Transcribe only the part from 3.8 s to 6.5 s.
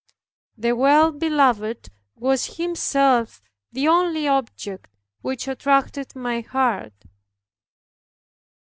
only object which attracted my